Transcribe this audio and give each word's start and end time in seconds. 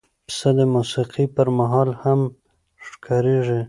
پسه 0.27 0.49
د 0.57 0.59
موسیقۍ 0.73 1.25
پر 1.35 1.47
مهال 1.57 1.89
هم 2.01 2.19
ښکارېږي. 2.87 3.59